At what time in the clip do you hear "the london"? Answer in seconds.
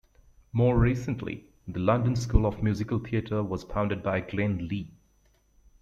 1.67-2.15